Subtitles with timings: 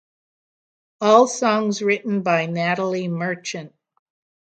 [0.99, 3.71] All songs written by Natalie Merchant.